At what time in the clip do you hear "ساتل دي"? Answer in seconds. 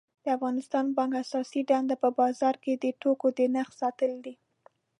3.81-4.35